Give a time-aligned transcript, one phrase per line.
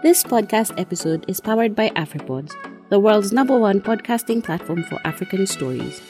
[0.00, 2.54] This podcast episode is powered by AfriPods,
[2.88, 6.00] the world's number one podcasting platform for African stories.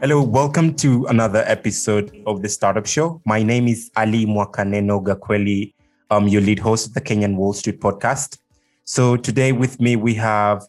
[0.00, 3.20] Hello, welcome to another episode of the Startup Show.
[3.26, 5.74] My name is Ali Mwakaneno Gakweli.
[6.10, 8.38] I'm your lead host of the Kenyan Wall Street podcast.
[8.84, 10.66] So today with me we have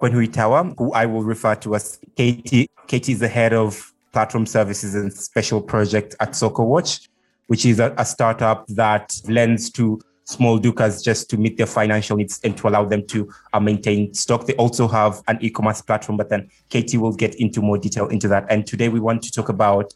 [0.00, 2.68] Kwenhui Tawa, who I will refer to as Katie.
[2.86, 7.08] Katie is the head of platform services and special project at SokoWatch,
[7.46, 12.18] which is a, a startup that lends to small dukas just to meet their financial
[12.18, 14.46] needs and to allow them to uh, maintain stock.
[14.46, 18.28] They also have an e-commerce platform, but then Katie will get into more detail into
[18.28, 18.46] that.
[18.50, 19.94] And today we want to talk about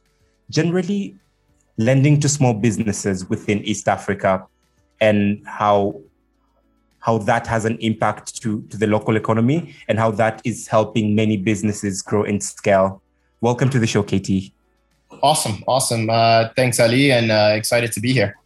[0.49, 1.15] generally
[1.77, 4.47] lending to small businesses within East Africa
[5.01, 6.01] and how
[7.01, 11.15] how that has an impact to, to the local economy and how that is helping
[11.15, 13.01] many businesses grow in scale.
[13.41, 14.53] Welcome to the show, Katie.
[15.23, 16.11] Awesome, awesome.
[16.11, 18.37] Uh, thanks, Ali, and uh, excited to be here.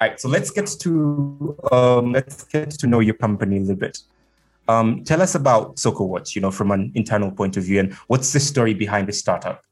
[0.00, 3.76] All right, so let's get to um, let's get to know your company a little
[3.76, 3.98] bit.
[4.68, 8.32] Um, tell us about SokoWatch, you know, from an internal point of view, and what's
[8.32, 9.64] the story behind the startup?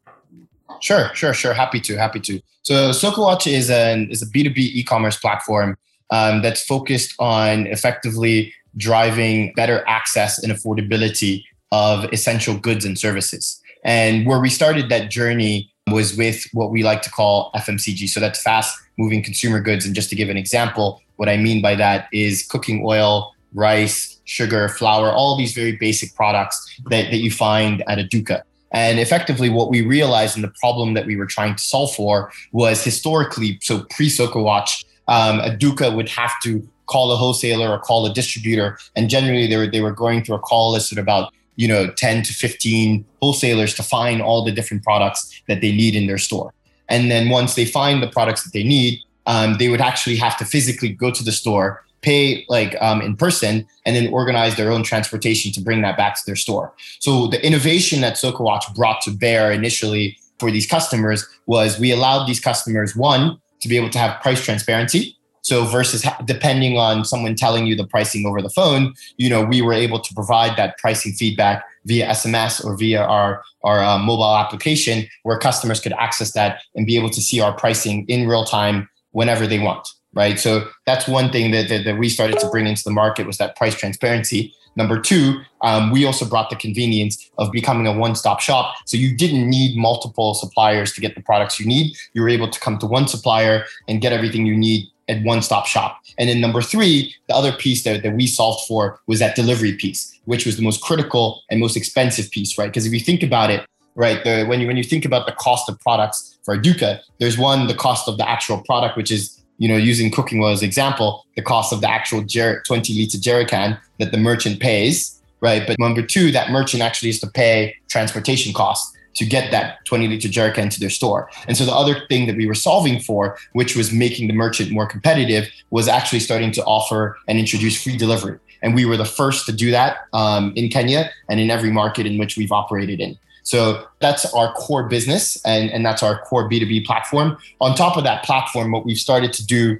[0.81, 1.53] Sure, sure, sure.
[1.53, 2.41] Happy to, happy to.
[2.63, 5.77] So SokoWatch is an is a B two B e commerce platform
[6.11, 13.61] um, that's focused on effectively driving better access and affordability of essential goods and services.
[13.85, 18.09] And where we started that journey was with what we like to call FMCG.
[18.09, 19.87] So that's fast moving consumer goods.
[19.87, 24.21] And just to give an example, what I mean by that is cooking oil, rice,
[24.25, 28.43] sugar, flour, all these very basic products that, that you find at a duka.
[28.73, 32.31] And effectively, what we realized and the problem that we were trying to solve for
[32.53, 37.79] was historically, so pre SokoWatch, um, a Duka would have to call a wholesaler or
[37.79, 38.79] call a distributor.
[38.95, 41.91] And generally, they were, they were going through a call list at about you know
[41.91, 46.17] 10 to 15 wholesalers to find all the different products that they need in their
[46.17, 46.55] store
[46.89, 50.39] and then once they find the products that they need um, they would actually have
[50.39, 54.71] to physically go to the store pay like um, in person and then organize their
[54.71, 59.01] own transportation to bring that back to their store so the innovation that sokowatch brought
[59.01, 63.91] to bear initially for these customers was we allowed these customers one to be able
[63.91, 68.51] to have price transparency so versus depending on someone telling you the pricing over the
[68.51, 73.03] phone, you know, we were able to provide that pricing feedback via SMS or via
[73.03, 77.41] our our uh, mobile application, where customers could access that and be able to see
[77.41, 79.89] our pricing in real time whenever they want.
[80.15, 80.41] Right.
[80.41, 83.37] So that's one thing that, that, that we started to bring into the market was
[83.39, 84.55] that price transparency.
[84.75, 88.75] Number two, um, we also brought the convenience of becoming a one stop shop.
[88.87, 91.97] So you didn't need multiple suppliers to get the products you need.
[92.15, 95.43] You were able to come to one supplier and get everything you need at one
[95.43, 96.01] stop shop.
[96.17, 99.73] And then number three, the other piece that, that we solved for was that delivery
[99.73, 102.69] piece, which was the most critical and most expensive piece, right?
[102.69, 105.33] Because if you think about it, right, the, when, you, when you think about the
[105.33, 109.11] cost of products for a Duka, there's one, the cost of the actual product, which
[109.11, 112.95] is, you know, using cooking oil as example, the cost of the actual jer- 20
[112.95, 115.67] liter jerry can that the merchant pays, right?
[115.67, 120.07] But number two, that merchant actually has to pay transportation costs to get that 20
[120.07, 121.29] liter jerrycan into their store.
[121.49, 124.71] And so the other thing that we were solving for, which was making the merchant
[124.71, 128.39] more competitive, was actually starting to offer and introduce free delivery.
[128.63, 132.07] And we were the first to do that um, in Kenya and in every market
[132.07, 133.19] in which we've operated in.
[133.43, 137.39] So that's our core business and, and that's our core B2B platform.
[137.61, 139.79] On top of that platform, what we've started to do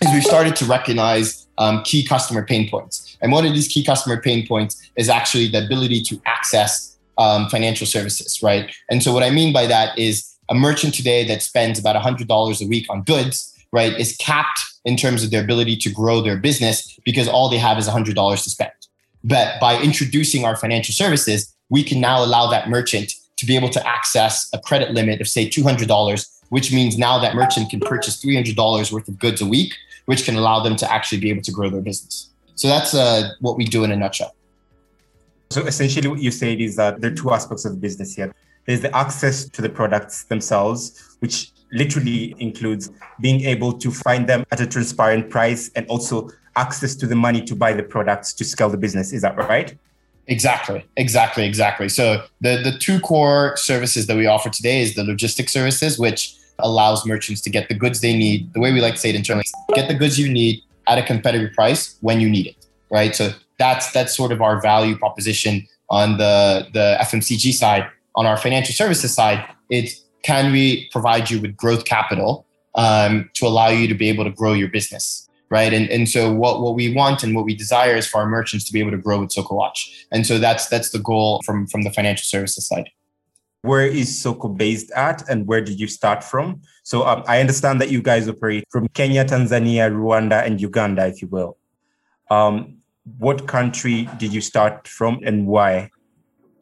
[0.00, 3.16] is we've started to recognize um, key customer pain points.
[3.20, 7.48] And one of these key customer pain points is actually the ability to access um,
[7.48, 8.70] financial services, right?
[8.90, 12.62] And so what I mean by that is a merchant today that spends about $100
[12.62, 16.36] a week on goods, right, is capped in terms of their ability to grow their
[16.36, 18.70] business because all they have is $100 to spend.
[19.24, 23.68] But by introducing our financial services, we can now allow that merchant to be able
[23.68, 28.22] to access a credit limit of, say, $200, which means now that merchant can purchase
[28.22, 29.74] $300 worth of goods a week,
[30.06, 32.30] which can allow them to actually be able to grow their business.
[32.54, 34.34] So that's uh, what we do in a nutshell.
[35.50, 38.34] So essentially, what you said is that there are two aspects of the business here.
[38.64, 42.90] There's the access to the products themselves, which literally includes
[43.20, 47.42] being able to find them at a transparent price and also access to the money
[47.42, 49.12] to buy the products to scale the business.
[49.12, 49.76] Is that right?
[50.28, 51.88] Exactly, exactly, exactly.
[51.88, 56.34] So the the two core services that we offer today is the logistic services, which
[56.58, 58.52] allows merchants to get the goods they need.
[58.52, 59.44] The way we like to say it internally,
[59.74, 62.66] get the goods you need at a competitive price when you need it.
[62.90, 63.14] Right.
[63.14, 67.88] So that's that's sort of our value proposition on the the FMCG side.
[68.16, 73.46] On our financial services side, it's can we provide you with growth capital um, to
[73.46, 76.74] allow you to be able to grow your business right and and so what what
[76.74, 79.20] we want and what we desire is for our merchants to be able to grow
[79.20, 82.90] with Soko Watch and so that's that's the goal from from the financial services side
[83.66, 86.62] where is Soko based at and where did you start from?
[86.84, 91.20] So um, I understand that you guys operate from Kenya, Tanzania, Rwanda, and Uganda, if
[91.20, 91.58] you will.
[92.30, 92.78] Um,
[93.18, 95.90] what country did you start from and why?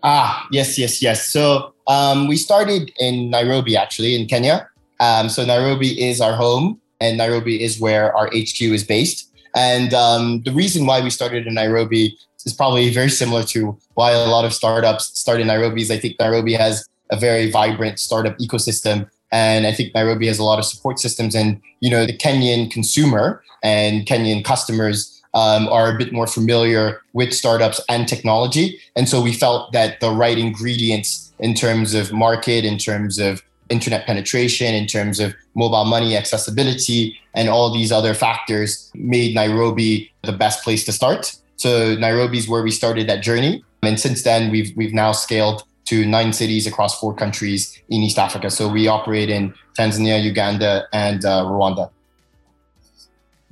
[0.03, 1.29] Ah, yes, yes, yes.
[1.29, 4.69] So um, we started in Nairobi, actually, in Kenya.
[5.01, 9.31] Um, so Nairobi is our home, and Nairobi is where our HQ is based.
[9.55, 14.11] And um, the reason why we started in Nairobi is probably very similar to why
[14.13, 15.83] a lot of startups start in Nairobi.
[15.83, 19.09] Is I think Nairobi has a very vibrant startup ecosystem.
[19.33, 21.35] And I think Nairobi has a lot of support systems.
[21.35, 27.03] And, you know, the Kenyan consumer and Kenyan customers um, are a bit more familiar
[27.13, 28.79] with startups and technology.
[28.95, 33.43] And so we felt that the right ingredients in terms of market, in terms of
[33.71, 40.13] internet penetration, in terms of mobile money accessibility, and all these other factors made Nairobi
[40.23, 41.37] the best place to start.
[41.57, 43.65] So Nairobi is where we started that journey.
[43.83, 48.19] And since then, we've, we've now scaled to nine cities across four countries in East
[48.19, 48.51] Africa.
[48.51, 51.91] So we operate in Tanzania, Uganda, and uh, Rwanda.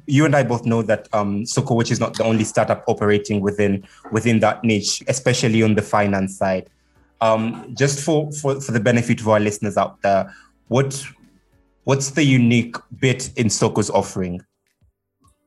[0.07, 3.41] You and I both know that um, Soko, which is not the only startup operating
[3.41, 6.69] within within that niche, especially on the finance side.
[7.23, 10.35] Um, just for, for for the benefit of our listeners out there,
[10.69, 11.07] what
[11.85, 14.43] what's the unique bit in Soko's offering?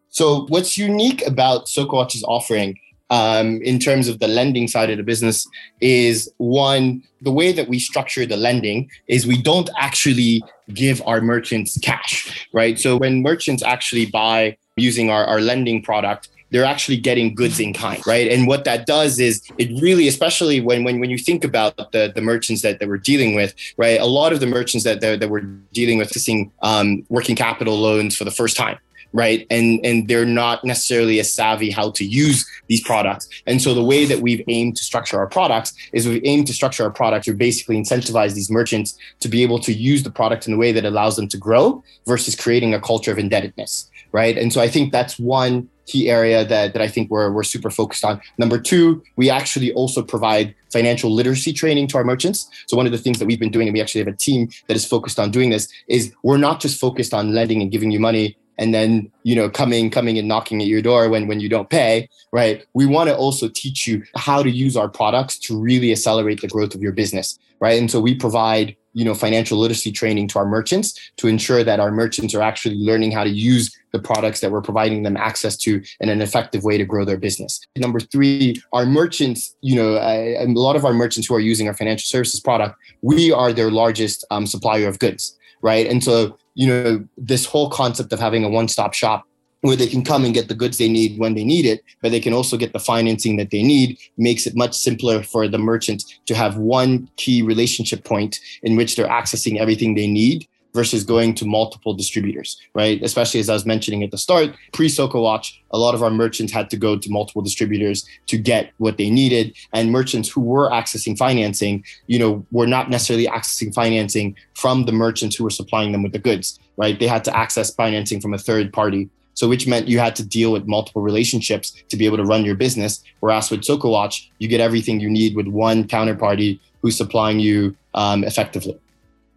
[0.07, 2.79] So, what's unique about Soko Watch's offering
[3.09, 5.45] um, in terms of the lending side of the business
[5.81, 10.43] is one, the way that we structure the lending is we don't actually
[10.73, 12.79] give our merchants cash, right?
[12.79, 17.73] So when merchants actually buy using our, our lending product, they're actually getting goods in
[17.73, 18.31] kind, right?
[18.31, 22.11] And what that does is it really, especially when when, when you think about the,
[22.13, 23.99] the merchants that, that we're dealing with, right?
[23.99, 25.41] A lot of the merchants that, that, that we're
[25.73, 28.77] dealing with seeing um, working capital loans for the first time,
[29.15, 33.73] right and and they're not necessarily as savvy how to use these products and so
[33.73, 36.91] the way that we've aimed to structure our products is we've aimed to structure our
[36.91, 40.57] product to basically incentivize these merchants to be able to use the product in a
[40.57, 44.59] way that allows them to grow versus creating a culture of indebtedness right and so
[44.59, 48.21] i think that's one key area that, that I think we're, we're super focused on.
[48.37, 52.49] Number two, we actually also provide financial literacy training to our merchants.
[52.67, 54.49] So one of the things that we've been doing, and we actually have a team
[54.67, 57.91] that is focused on doing this, is we're not just focused on lending and giving
[57.91, 61.39] you money and then you know coming coming and knocking at your door when when
[61.39, 65.37] you don't pay right we want to also teach you how to use our products
[65.37, 69.13] to really accelerate the growth of your business right and so we provide you know
[69.13, 73.23] financial literacy training to our merchants to ensure that our merchants are actually learning how
[73.23, 76.85] to use the products that we're providing them access to in an effective way to
[76.85, 77.61] grow their business.
[77.75, 81.75] Number three our merchants you know a lot of our merchants who are using our
[81.75, 85.87] financial services product we are their largest um, supplier of goods right?
[85.87, 89.27] And so you know, this whole concept of having a one stop shop
[89.65, 92.11] where they can come and get the goods they need when they need it, but
[92.11, 95.57] they can also get the financing that they need makes it much simpler for the
[95.57, 101.03] merchant to have one key relationship point in which they're accessing everything they need versus
[101.03, 103.01] going to multiple distributors, right?
[103.01, 106.11] Especially as I was mentioning at the start, pre Soko Watch, a lot of our
[106.11, 109.55] merchants had to go to multiple distributors to get what they needed.
[109.73, 114.91] And merchants who were accessing financing, you know, were not necessarily accessing financing from the
[114.91, 116.99] merchants who were supplying them with the goods, right?
[116.99, 119.09] They had to access financing from a third party.
[119.35, 122.43] So, which meant you had to deal with multiple relationships to be able to run
[122.43, 123.03] your business.
[123.19, 127.75] Whereas with Soko Watch, you get everything you need with one counterparty who's supplying you
[127.93, 128.79] um, effectively.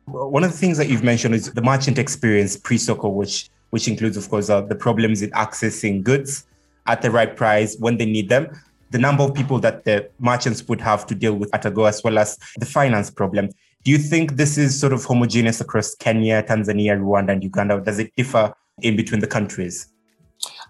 [0.07, 4.17] One of the things that you've mentioned is the merchant experience pre-Soko, which which includes,
[4.17, 6.47] of course, uh, the problems in accessing goods
[6.87, 8.49] at the right price when they need them,
[8.90, 11.85] the number of people that the merchants would have to deal with at a go,
[11.85, 13.50] as well as the finance problem.
[13.85, 17.81] Do you think this is sort of homogeneous across Kenya, Tanzania, Rwanda, and Uganda?
[17.81, 19.87] Does it differ in between the countries?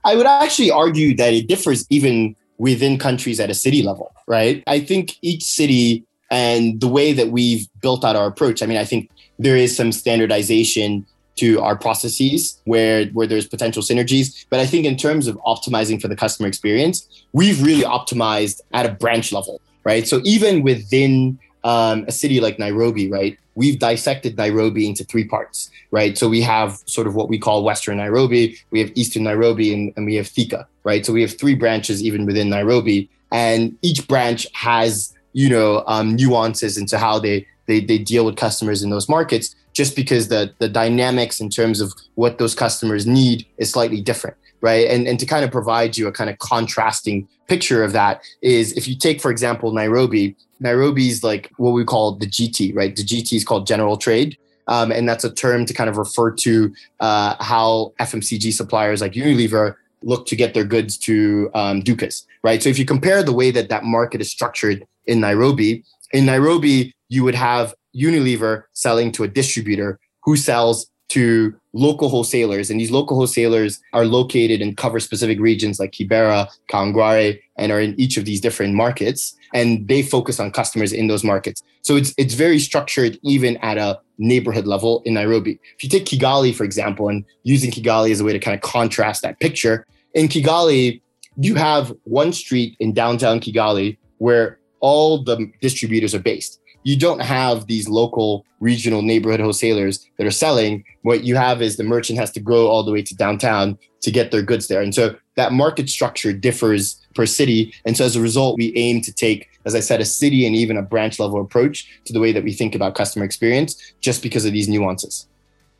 [0.04, 4.62] I would actually argue that it differs even within countries at a city level, right?
[4.66, 8.78] I think each city and the way that we've built out our approach, I mean,
[8.78, 14.58] I think there is some standardization to our processes where where there's potential synergies but
[14.58, 18.92] i think in terms of optimizing for the customer experience we've really optimized at a
[18.92, 23.38] branch level right so even within um, a city like nairobi right?
[23.54, 26.16] We've dissected nairobi into three parts right?
[26.18, 29.92] So we have sort of what we call western nairobi we have eastern nairobi and,
[29.96, 31.04] and we have thika right?
[31.04, 33.10] So we have three branches even within nairobi.
[33.30, 38.36] And each branch has you know um, nuances into how they they, they deal with
[38.36, 39.54] customers in those markets.
[39.74, 44.36] Just because the, the dynamics in terms of what those customers need is slightly different
[44.60, 44.86] right?
[44.88, 48.72] And, and to kind of provide you a kind of contrasting picture of that is
[48.72, 52.94] if you take for example nairobi nairobi's like what we call the gt right?
[52.94, 54.36] The gt is called general trade.
[54.66, 59.12] Um, and that's a term to kind of refer to uh, how FMCG suppliers like
[59.12, 62.62] Unilever look to get their goods to um, Dukas, right?
[62.62, 66.94] So if you compare the way that that market is structured in Nairobi, in Nairobi,
[67.08, 72.70] you would have Unilever selling to a distributor who sells to local wholesalers.
[72.70, 77.80] And these local wholesalers are located and cover specific regions like Kibera, Kawangware, and are
[77.80, 79.36] in each of these different markets.
[79.54, 81.62] And they focus on customers in those markets.
[81.82, 85.58] So it's it's very structured even at a neighborhood level in Nairobi.
[85.76, 88.60] If you take Kigali, for example, and using Kigali as a way to kind of
[88.60, 91.00] contrast that picture, in Kigali,
[91.36, 97.20] you have one street in downtown Kigali where all the distributors are based you don't
[97.20, 100.84] have these local regional neighborhood wholesalers that are selling.
[101.02, 104.10] What you have is the merchant has to go all the way to downtown to
[104.10, 104.82] get their goods there.
[104.82, 107.74] And so that market structure differs per city.
[107.84, 110.56] And so as a result we aim to take as i said a city and
[110.56, 114.22] even a branch level approach to the way that we think about customer experience just
[114.22, 115.26] because of these nuances.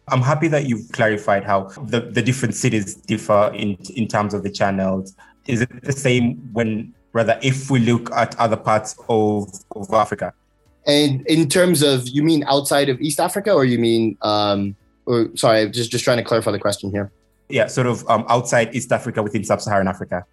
[0.09, 4.43] I'm happy that you've clarified how the, the different cities differ in in terms of
[4.43, 5.15] the channels.
[5.47, 10.35] Is it the same when rather if we look at other parts of, of africa
[10.89, 14.75] and in terms of, you mean outside of East Africa, or you mean, um,
[15.07, 17.13] or sorry, just just trying to clarify the question here.
[17.49, 20.25] Yeah, sort of um, outside East Africa within Sub-Saharan Africa.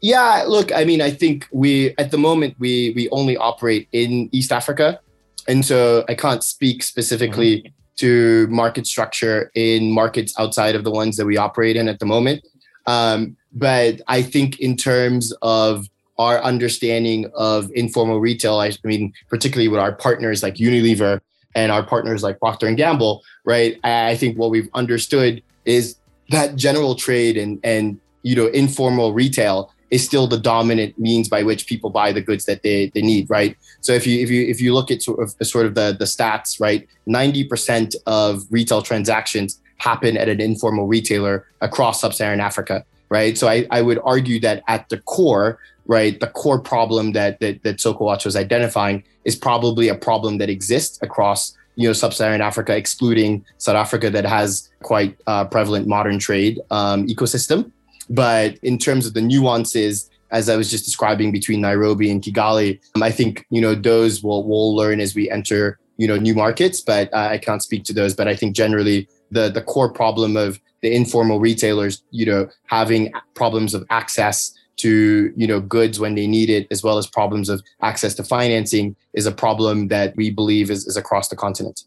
[0.00, 4.28] Yeah, look, I mean, I think we at the moment we we only operate in
[4.32, 5.00] East Africa,
[5.48, 7.72] and so I can't speak specifically mm-hmm.
[7.96, 12.06] to market structure in markets outside of the ones that we operate in at the
[12.06, 12.46] moment.
[12.86, 15.88] Um, but I think in terms of
[16.22, 21.20] our understanding of informal retail, I mean, particularly with our partners like Unilever
[21.54, 23.78] and our partners like Procter and Gamble, right?
[23.84, 25.96] I think what we've understood is
[26.30, 31.42] that general trade and and you know informal retail is still the dominant means by
[31.42, 33.54] which people buy the goods that they, they need, right?
[33.82, 36.06] So if you if you if you look at sort of sort of the the
[36.06, 42.84] stats, right, ninety percent of retail transactions happen at an informal retailer across sub-Saharan Africa,
[43.10, 43.36] right?
[43.36, 47.62] So I, I would argue that at the core, right, the core problem that that,
[47.62, 52.76] that SokoWatch was identifying is probably a problem that exists across you know sub-Saharan Africa,
[52.76, 57.70] excluding South Africa that has quite uh, prevalent modern trade um, ecosystem.
[58.10, 62.80] But in terms of the nuances, as I was just describing between Nairobi and Kigali,
[62.94, 66.34] um, I think you know those will we'll learn as we enter you know new
[66.34, 66.80] markets.
[66.80, 68.14] But uh, I can't speak to those.
[68.14, 73.12] But I think generally the the core problem of the informal retailers, you know, having
[73.34, 77.48] problems of access to you know goods when they need it as well as problems
[77.48, 81.84] of access to financing is a problem that we believe is, is across the continent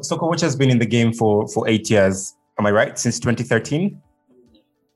[0.00, 4.00] SokoWatch has been in the game for for eight years am i right since 2013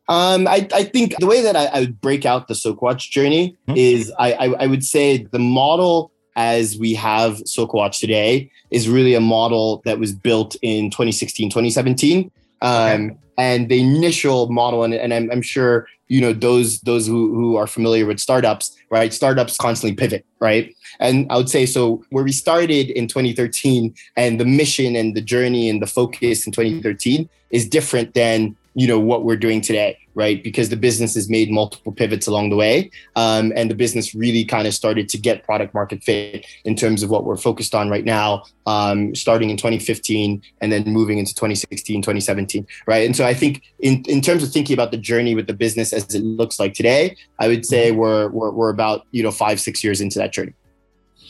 [0.06, 3.56] um, I, I think the way that I, I would break out the SokoWatch journey
[3.66, 3.78] mm-hmm.
[3.78, 9.14] is I, I, I would say the model as we have SokoWatch today is really
[9.14, 12.30] a model that was built in 2016 2017
[12.60, 13.16] um, okay.
[13.38, 17.56] and the initial model and, and I'm, I'm sure you know those those who, who
[17.56, 19.12] are familiar with startups right?
[19.12, 20.74] Startups constantly pivot right?
[21.00, 25.20] And i would say so where we started in 2013 and the mission and the
[25.20, 29.98] journey and the focus in 2013 is different than you know what we're doing today
[30.16, 30.44] right?
[30.44, 34.44] Because the business has made multiple pivots along the way um, and the business really
[34.44, 37.90] kind of started to get product market fit in terms of what we're focused on
[37.90, 43.04] right now um, starting in 2015 and then moving into 2016 2017 right?
[43.04, 45.92] And so i think in, in terms of thinking about the journey with the business
[45.92, 47.98] as it looks like today i would say mm-hmm.
[47.98, 50.54] we're, we're, we're about you know five six years into that journey.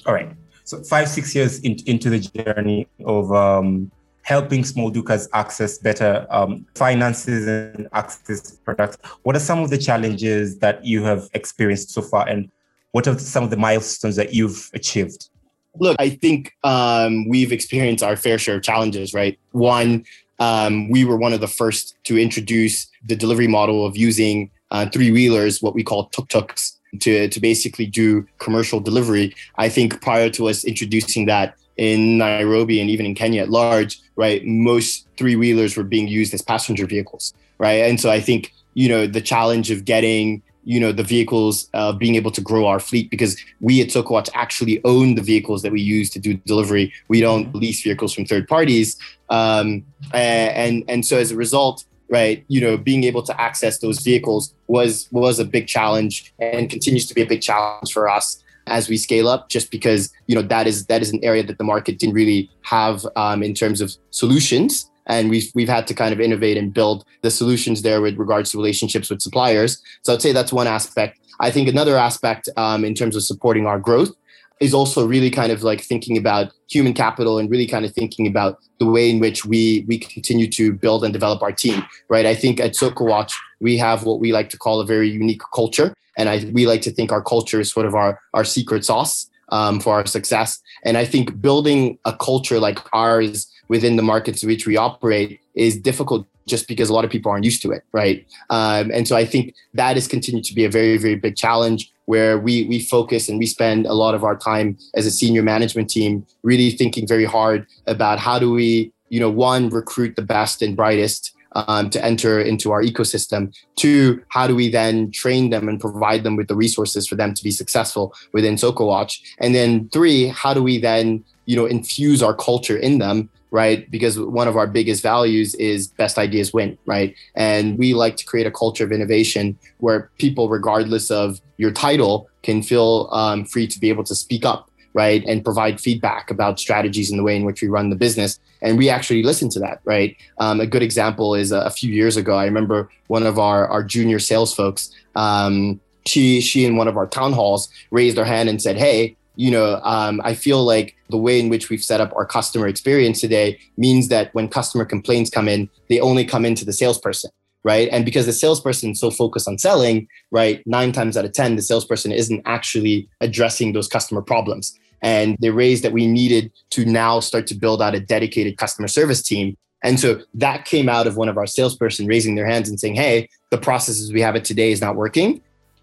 [0.06, 0.30] All right.
[0.64, 3.90] So five six years in, into the journey of um,
[4.24, 8.96] helping small dukas access better um, finances and access products.
[9.22, 12.50] What are some of the challenges that you have experienced so far, and
[12.92, 15.28] what are some of the milestones that you've achieved?
[15.76, 19.38] Look, I think um, we've experienced our fair share of challenges, right?
[19.52, 20.04] One,
[20.38, 24.86] um, we were one of the first to introduce the delivery model of using uh,
[24.86, 29.34] three wheelers, what we call tuk tuks, to, to basically do commercial delivery.
[29.56, 34.00] I think prior to us introducing that, in Nairobi and even in Kenya at large,
[34.16, 37.84] right, most three wheelers were being used as passenger vehicles, right?
[37.84, 41.92] And so I think, you know, the challenge of getting, you know, the vehicles, uh,
[41.92, 45.72] being able to grow our fleet because we at SokoWatch actually own the vehicles that
[45.72, 46.92] we use to do delivery.
[47.08, 47.58] We don't mm-hmm.
[47.58, 48.96] lease vehicles from third parties.
[49.30, 54.00] Um, and, and so as a result, right, you know, being able to access those
[54.00, 58.43] vehicles was, was a big challenge and continues to be a big challenge for us
[58.66, 61.58] as we scale up just because you know that is that is an area that
[61.58, 64.90] the market didn't really have um, in terms of solutions.
[65.06, 68.50] And we've we've had to kind of innovate and build the solutions there with regards
[68.52, 69.82] to relationships with suppliers.
[70.02, 71.18] So i'd say that's one aspect.
[71.40, 74.12] I think another aspect um, in terms of supporting our growth
[74.60, 78.26] is also really kind of like thinking about human capital and really kind of thinking
[78.26, 82.24] about the way in which we we continue to build and develop our team right?
[82.24, 85.92] I think at sokowatch we have what we like to call a very unique culture
[86.16, 89.30] and I, we like to think our culture is sort of our our secret sauce
[89.50, 94.42] um, for our success and i think building a culture like ours within the markets
[94.42, 97.70] in which we operate is difficult just because a lot of people aren't used to
[97.70, 98.26] it, right?
[98.50, 101.90] Um, and so I think that has continued to be a very, very big challenge
[102.06, 105.42] where we we focus and we spend a lot of our time as a senior
[105.42, 110.22] management team really thinking very hard about how do we, you know, one recruit the
[110.22, 113.54] best and brightest um, to enter into our ecosystem.
[113.76, 117.34] Two, how do we then train them and provide them with the resources for them
[117.34, 119.20] to be successful within SokoWatch?
[119.38, 123.88] And then three, how do we then you know infuse our culture in them right?
[123.88, 127.14] Because one of our biggest values is best ideas win, right?
[127.36, 132.28] And we like to create a culture of innovation where people, regardless of your title,
[132.42, 135.22] can feel um, free to be able to speak up, right?
[135.26, 138.38] And provide feedback about strategies and the way in which we run the business.
[138.62, 140.16] And we actually listen to that, right?
[140.38, 143.66] Um, a good example is a, a, few years ago, I remember one of our,
[143.68, 144.90] our junior sales folks.
[145.16, 149.16] Um, she she in one of our town halls raised her hand and said, "Hey,
[149.36, 152.68] you know, um, I feel like the way in which we've set up our customer
[152.68, 157.30] experience today means that when customer complaints come in, they only come into the salesperson,
[157.64, 157.88] right?
[157.90, 161.56] And because the salesperson is so focused on selling, right, nine times out of 10,
[161.56, 164.78] the salesperson isn't actually addressing those customer problems.
[165.04, 168.88] And they raised that we needed to now start to build out a dedicated customer
[168.88, 169.56] service team.
[169.84, 172.96] And so that came out of one of our salesperson raising their hands and saying,
[172.96, 175.40] hey, the processes we have it today is not working.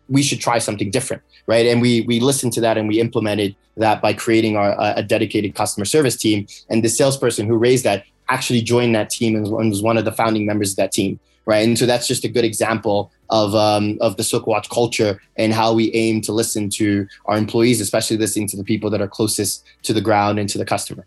[0.09, 1.65] We should try something different right?
[1.65, 5.55] And we we listened to that and we implemented that by creating our a dedicated
[5.55, 6.47] customer service team.
[6.69, 10.11] And the salesperson who raised that actually joined that team and was one of the
[10.11, 13.97] founding members of that team right and so that's just a good example of um,
[14.01, 18.47] of the Sokowatch culture and how we aim to listen to our employees especially listening
[18.47, 21.05] to the people that are closest to the ground and to the customer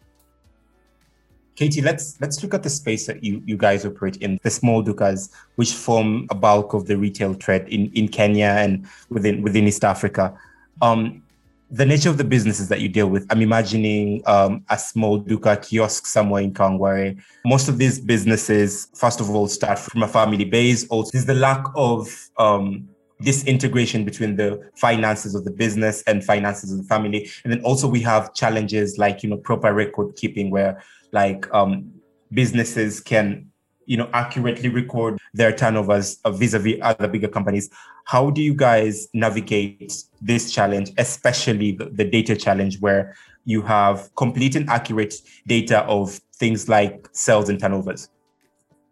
[1.56, 4.82] Katie, let's let's look at the space that you, you guys operate in, the small
[4.82, 9.68] dukas, which form a bulk of the retail trade in, in Kenya and within within
[9.68, 10.36] East Africa.
[10.82, 11.22] Um,
[11.70, 15.60] the nature of the businesses that you deal with, I'm imagining um, a small duka
[15.62, 17.20] kiosk somewhere in Kawangware.
[17.44, 20.86] Most of these businesses, first of all, start from a family base.
[20.88, 22.88] Also, there's the lack of um,
[23.20, 27.30] this integration between the finances of the business and finances of the family.
[27.44, 31.92] And then also we have challenges like, you know, proper record keeping where like um,
[32.32, 33.50] businesses can
[33.86, 37.70] you know accurately record their turnovers vis-a-vis other bigger companies
[38.04, 44.14] how do you guys navigate this challenge especially the, the, data challenge where you have
[44.14, 45.14] complete and accurate
[45.46, 48.08] data of things like sales and turnovers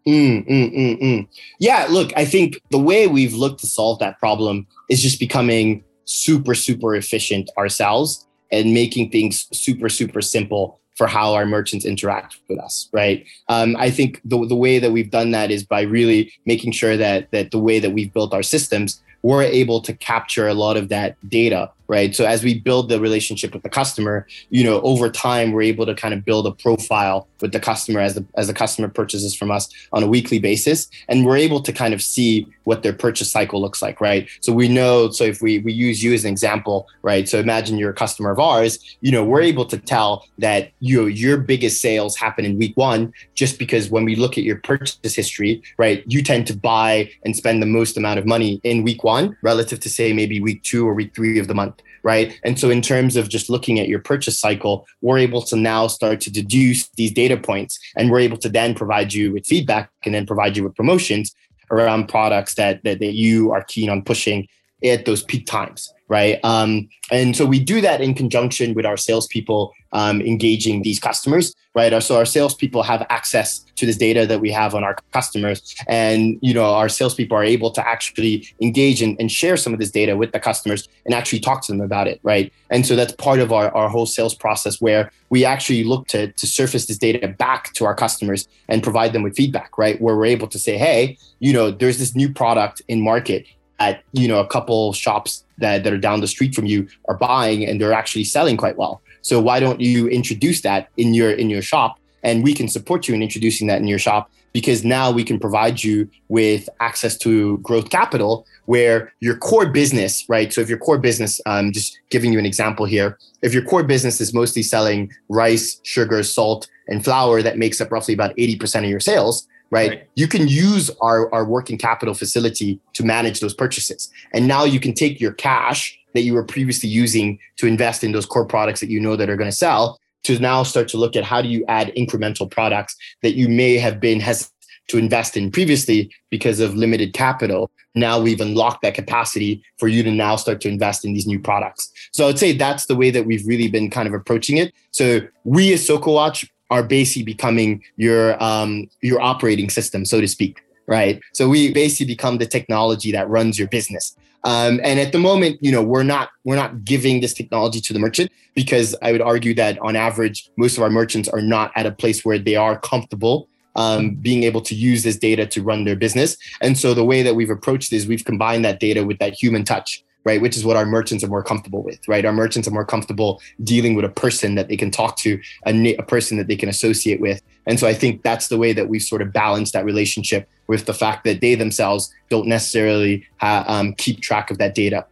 [0.07, 1.27] mm, mm, mm, mm.
[1.59, 5.83] yeah look i think the way we've looked to solve that problem is just becoming
[6.05, 12.37] super super efficient ourselves and making things super super simple for how our merchants interact
[12.47, 13.25] with us, right?
[13.49, 16.97] Um, I think the, the way that we've done that is by really making sure
[16.97, 20.77] that that the way that we've built our systems, we're able to capture a lot
[20.77, 22.15] of that data right?
[22.15, 25.85] So as we build the relationship with the customer you know over time we're able
[25.85, 29.35] to kind of build a profile with the customer as the as the customer purchases
[29.35, 30.89] from us on a weekly basis.
[31.09, 34.27] And we're able to kind of see what their purchase cycle looks like right?
[34.41, 37.27] So we know so if we we use you as an example right?
[37.27, 41.01] So imagine you're a customer of ours you know we're able to tell that you
[41.01, 44.57] know, your biggest sales happen in week 1 just because when we look at your
[44.57, 48.83] purchase history right you tend to buy and spend the most amount of money in
[48.83, 52.39] week 1 relative to say maybe week 2 or week 3 of the month right?
[52.43, 55.87] And so, in terms of just looking at your purchase cycle, we're able to now
[55.87, 59.89] start to deduce these data points, and we're able to then provide you with feedback
[60.05, 61.33] and then provide you with promotions
[61.71, 64.47] around products that that, that you are keen on pushing
[64.83, 66.39] at those peak times, right?
[66.43, 71.53] Um, and so we do that in conjunction with our salespeople um, engaging these customers,
[71.75, 72.01] right?
[72.01, 76.37] So our salespeople have access to this data that we have on our customers, and
[76.41, 79.91] you know our salespeople are able to actually engage and, and share some of this
[79.91, 82.51] data with the customers and actually talk to them about it, right?
[82.69, 86.31] And so that's part of our, our whole sales process where we actually look to
[86.31, 90.01] to surface this data back to our customers and provide them with feedback, right?
[90.01, 93.45] Where we're able to say, hey, you know, there's this new product in market
[93.79, 97.17] at you know a couple shops that, that are down the street from you are
[97.17, 99.01] buying and they're actually selling quite well.
[99.21, 101.99] So why don't you introduce that in your in your shop?
[102.23, 105.39] And we can support you in introducing that in your shop because now we can
[105.39, 110.53] provide you with access to growth capital where your core business right?
[110.53, 113.63] So if your core business i'm um, just giving you an example here if your
[113.63, 118.35] core business is mostly selling rice sugar salt and flour that makes up roughly about
[118.35, 119.89] 80% of your sales right?
[119.89, 120.09] right?
[120.15, 124.09] You can use our, our working capital facility to manage those purchases.
[124.33, 128.11] And now you can take your cash, that you were previously using to invest in
[128.11, 130.97] those core products that you know that are going to sell to now start to
[130.97, 134.53] look at how do you add incremental products that you may have been hesitant
[134.87, 137.71] to invest in previously because of limited capital.
[137.95, 141.39] Now we've unlocked that capacity for you to now start to invest in these new
[141.39, 141.91] products.
[142.11, 144.73] So I'd say that's the way that we've really been kind of approaching it.
[144.91, 150.63] So we as SokoWatch are basically becoming your um, your operating system, so to speak
[150.87, 151.21] right?
[151.33, 154.15] So we basically become the technology that runs your business.
[154.45, 157.93] Um, and at the moment, you know, we're not we're not giving this technology to
[157.93, 161.71] the merchant because I would argue that on average, most of our merchants are not
[161.75, 165.63] at a place where they are comfortable um, being able to use this data to
[165.63, 166.37] run their business.
[166.61, 169.63] And so the way that we've approached is we've combined that data with that human
[169.63, 170.41] touch right?
[170.41, 172.25] Which is what our merchants are more comfortable with, right?
[172.25, 175.95] Our merchants are more comfortable dealing with a person that they can talk to, a,
[175.95, 177.41] a person that they can associate with.
[177.65, 180.85] And so I think that's the way that we've sort of balanced that relationship with
[180.85, 185.05] the fact that they themselves don't necessarily um, keep track of that data.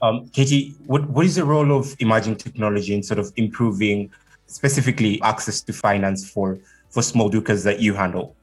[0.00, 4.10] Um, Katie, what, what is the role of emerging technology in sort of improving
[4.48, 6.58] specifically access to finance for,
[6.90, 8.34] for small doers that you handle?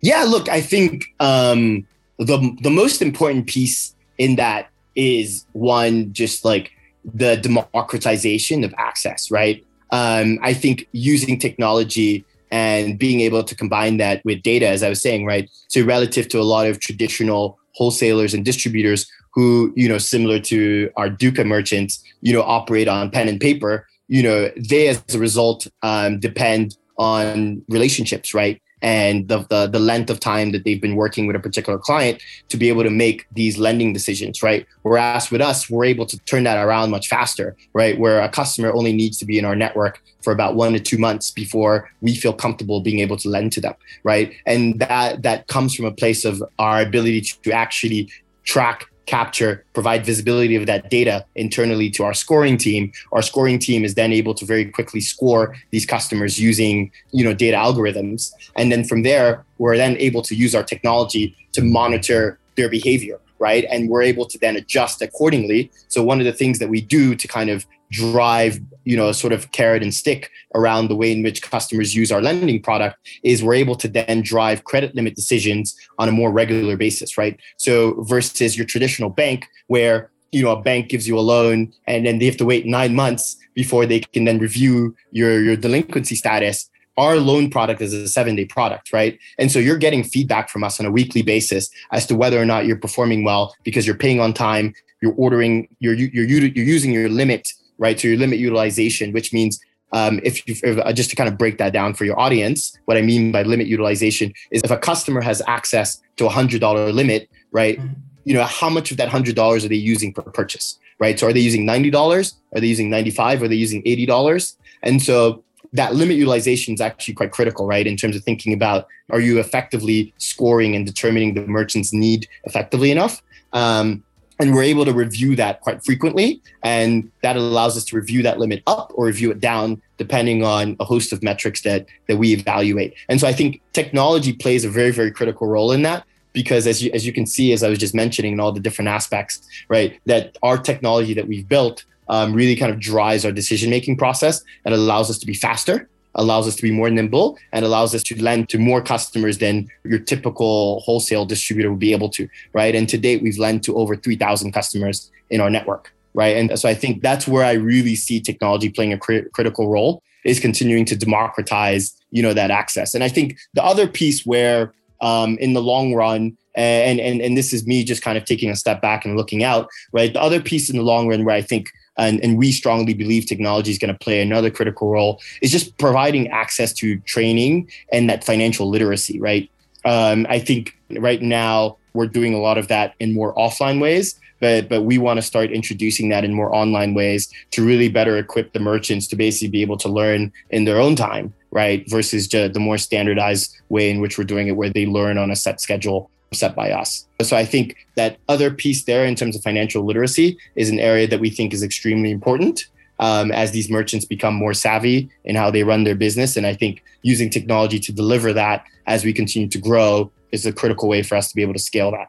[0.00, 1.86] Yeah, look, I think um,
[2.18, 6.70] the, the most important piece in that is one just like
[7.04, 9.64] the democratization of access, right?
[9.90, 14.88] Um, I think using technology and being able to combine that with data, as I
[14.88, 15.48] was saying, right?
[15.68, 20.90] So relative to a lot of traditional wholesalers and distributors who, you know, similar to
[20.96, 25.18] our Duka merchants, you know, operate on pen and paper, you know, they as a
[25.18, 28.60] result um, depend on relationships, right?
[28.82, 32.22] And the, the, the length of time that they've been working with a particular client
[32.48, 34.66] to be able to make these lending decisions, right?
[34.82, 37.98] Whereas with us, we're able to turn that around much faster, right?
[37.98, 40.98] Where a customer only needs to be in our network for about one to two
[40.98, 44.34] months before we feel comfortable being able to lend to them, right?
[44.46, 48.10] And that that comes from a place of our ability to actually
[48.44, 52.92] track capture, provide visibility of that data internally to our scoring team.
[53.10, 57.34] Our scoring team is then able to very quickly score these customers using, you know,
[57.34, 58.30] data algorithms.
[58.56, 63.18] And then from there, we're then able to use our technology to monitor their behavior,
[63.40, 63.64] right?
[63.70, 65.70] And we're able to then adjust accordingly.
[65.88, 69.32] So one of the things that we do to kind of drive you know sort
[69.32, 73.42] of carrot and stick around the way in which customers use our lending product is
[73.42, 78.00] we're able to then drive credit limit decisions on a more regular basis right so
[78.02, 82.18] versus your traditional bank where you know a bank gives you a loan and then
[82.18, 86.70] they have to wait nine months before they can then review your your delinquency status
[87.00, 89.18] our loan product is a seven day product, right?
[89.38, 92.44] And so you're getting feedback from us on a weekly basis as to whether or
[92.44, 96.92] not you're performing well because you're paying on time, you're ordering, you're, you're, you're using
[96.92, 97.48] your limit
[97.80, 97.98] right?
[97.98, 99.58] So your limit utilization, which means
[99.92, 102.78] um, if, you, if uh, just to kind of break that down for your audience,
[102.84, 106.60] what I mean by limit utilization is if a customer has access to a hundred
[106.60, 107.78] dollar limit, right?
[107.78, 107.94] Mm-hmm.
[108.24, 111.18] You know, how much of that hundred dollars are they using per purchase, right?
[111.18, 112.36] So are they using ninety dollars?
[112.54, 113.42] Are they using ninety five?
[113.42, 114.56] Are they using eighty dollars?
[114.82, 117.86] And so that limit utilization is actually quite critical, right?
[117.86, 122.90] In terms of thinking about are you effectively scoring and determining the merchant's need effectively
[122.90, 123.22] enough?
[123.52, 124.02] Um,
[124.40, 128.38] and we're able to review that quite frequently and that allows us to review that
[128.38, 132.32] limit up or review it down depending on a host of metrics that that we
[132.32, 136.66] evaluate and so i think technology plays a very very critical role in that because
[136.66, 138.88] as you as you can see as i was just mentioning in all the different
[138.88, 143.70] aspects right that our technology that we've built um, really kind of drives our decision
[143.70, 147.64] making process and allows us to be faster allows us to be more nimble and
[147.64, 152.08] allows us to lend to more customers than your typical wholesale distributor would be able
[152.08, 152.74] to, right?
[152.74, 156.36] And to date, we've lent to over 3,000 customers in our network, right?
[156.36, 160.40] And so I think that's where I really see technology playing a critical role is
[160.40, 162.94] continuing to democratize, you know, that access.
[162.94, 167.36] And I think the other piece where um, in the long run, and, and and
[167.36, 170.12] this is me just kind of taking a step back and looking out, right?
[170.12, 173.26] The other piece in the long run where I think and, and we strongly believe
[173.26, 178.08] technology is going to play another critical role is just providing access to training and
[178.08, 179.50] that financial literacy right?
[179.84, 184.20] Um, i think right now we're doing a lot of that in more offline ways
[184.38, 188.18] but but we want to start introducing that in more online ways to really better
[188.18, 191.88] equip the merchants to basically be able to learn in their own time right?
[191.90, 195.36] Versus the more standardized way in which we're doing it where they learn on a
[195.36, 197.06] set schedule set by us.
[197.22, 201.06] So I think that other piece there in terms of financial literacy is an area
[201.08, 202.66] that we think is extremely important
[203.00, 206.36] um, as these merchants become more savvy in how they run their business.
[206.36, 210.52] And I think using technology to deliver that as we continue to grow is a
[210.52, 212.08] critical way for us to be able to scale that.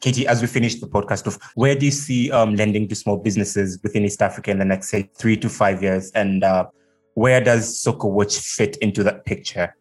[0.00, 3.18] Katie, as we finish the podcast of where do you see um, lending to small
[3.18, 6.66] businesses within East Africa in the next say three to five years, and uh,
[7.14, 9.76] where does SokoWatch fit into that picture?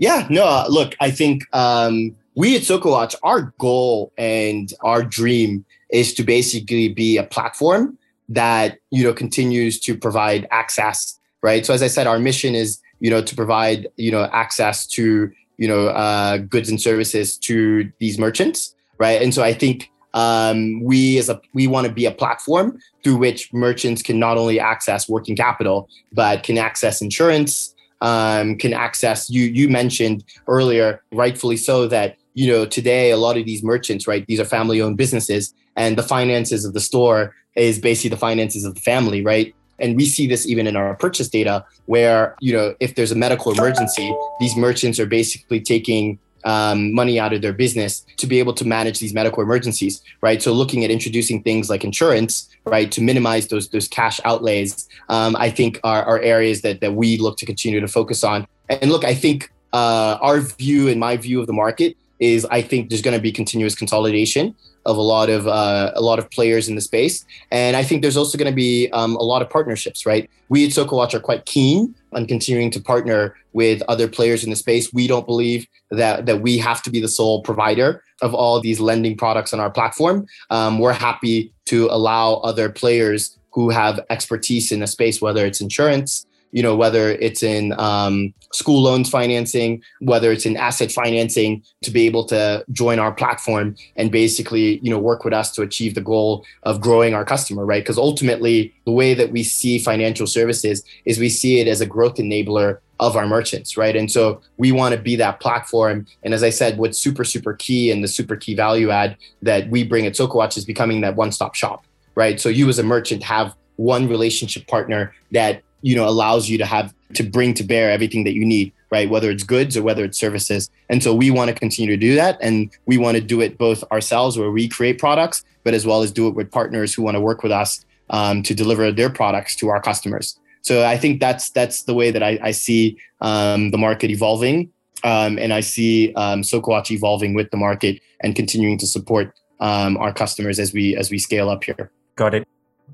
[0.00, 5.64] Yeah, no, uh, look, I think um, we at SokoWatch, our goal and our dream
[5.90, 7.98] is to basically be a platform
[8.30, 11.64] that you know continues to provide access right?
[11.64, 15.30] So as i said our mission is you know to provide you know access to
[15.58, 19.20] you know uh, goods and services to these merchants right?
[19.20, 23.16] And so i think um, we as a we want to be a platform through
[23.16, 29.28] which merchants can not only access working capital but can access insurance um, can access
[29.28, 34.06] you you mentioned earlier rightfully so that you know today a lot of these merchants
[34.06, 38.16] right these are family owned businesses and the finances of the store is basically the
[38.16, 39.54] finances of the family right?
[39.78, 43.16] And we see this even in our purchase data where you know if there's a
[43.16, 48.38] medical emergency these merchants are basically taking um, money out of their business to be
[48.38, 50.42] able to manage these medical emergencies, right?
[50.42, 55.36] So looking at introducing things like insurance, right, to minimize those those cash outlays, um,
[55.36, 58.46] I think are, are areas that that we look to continue to focus on.
[58.68, 62.62] And look, I think uh, our view and my view of the market is I
[62.62, 64.54] think there's going to be continuous consolidation
[64.86, 68.02] of a lot of uh, a lot of players in the space, and I think
[68.02, 70.06] there's also going to be um, a lot of partnerships.
[70.06, 74.50] Right, we at SokoWatch are quite keen on continuing to partner with other players in
[74.50, 74.92] the space.
[74.92, 78.80] We don't believe that that we have to be the sole provider of all these
[78.80, 80.26] lending products on our platform.
[80.50, 85.60] Um, we're happy to allow other players who have expertise in the space, whether it's
[85.60, 91.62] insurance, you know, whether it's in um, school loans financing, whether it's in asset financing,
[91.82, 95.62] to be able to join our platform and basically, you know, work with us to
[95.62, 97.82] achieve the goal of growing our customer, right?
[97.82, 101.86] Because ultimately, the way that we see financial services is we see it as a
[101.86, 103.96] growth enabler of our merchants, right?
[103.96, 106.06] And so we want to be that platform.
[106.22, 109.70] And as I said, what's super, super key and the super key value add that
[109.70, 111.84] we bring at SokoWatch is becoming that one stop shop,
[112.14, 112.38] right?
[112.38, 116.66] So you as a merchant have one relationship partner that you know allows you to
[116.66, 119.08] have to bring to bear everything that you need right?
[119.08, 120.68] Whether it's goods or whether it's services.
[120.88, 123.56] And so we want to continue to do that and we want to do it
[123.56, 127.02] both ourselves where we create products but as well as do it with partners who
[127.02, 130.38] want to work with us um, to deliver their products to our customers.
[130.62, 134.70] So i think that's that's the way that i, I see um, the market evolving
[135.04, 139.96] um, and i see um, sokowatch evolving with the market and continuing to support um,
[139.96, 141.90] our customers as we as we scale up here.
[142.16, 142.48] Got it.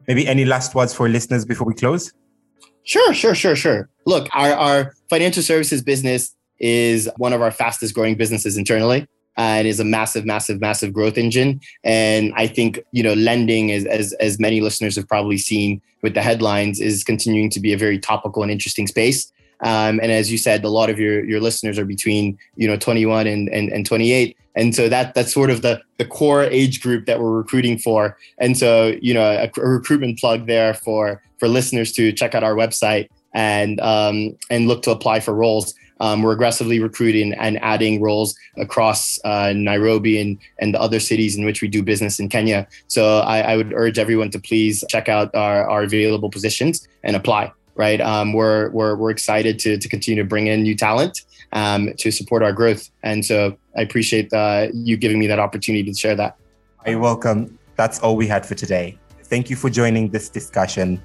[0.07, 2.13] Maybe any last words for listeners before we close
[2.87, 3.89] Sure, sure, sure, sure.
[4.07, 9.67] Look, our, our financial services business is one of our fastest growing businesses internally and
[9.67, 11.61] is a massive, massive, massive growth engine.
[11.83, 16.15] And I think, you know, lending is as as many listeners have probably seen with
[16.15, 19.31] the headlines, is continuing to be a very topical and interesting space.
[19.61, 22.77] Um, and as you said, a lot of your your listeners are between you know
[22.77, 26.81] 21 and, and, and 28, and so that that's sort of the the core age
[26.81, 28.17] group that we're recruiting for.
[28.39, 32.43] And so you know a, a recruitment plug there for for listeners to check out
[32.43, 35.75] our website and um, and look to apply for roles.
[35.99, 41.37] Um, we're aggressively recruiting and adding roles across uh, Nairobi and, and the other cities
[41.37, 42.69] in which we do business in Kenya.
[42.87, 47.17] So I, I would urge everyone to please check out our, our available positions and
[47.17, 48.01] apply right?
[48.01, 51.23] Um, we're, we're, we're excited to, to continue to bring in new talent
[51.53, 52.91] um, to support our growth.
[53.03, 56.37] And so I appreciate uh, you giving me that opportunity to share that.
[56.87, 57.59] You're welcome.
[57.77, 58.99] That's all we had for today.
[59.25, 61.03] Thank you for joining this discussion.